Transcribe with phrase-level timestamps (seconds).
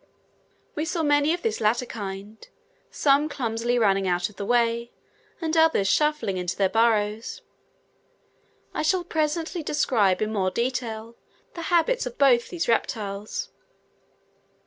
[0.73, 2.47] We saw many of this latter kind,
[2.89, 4.89] some clumsily running out of the way,
[5.39, 7.43] and others shuffling into their burrows.
[8.73, 11.17] I shall presently describe in more detail
[11.53, 13.49] the habits of both these reptiles.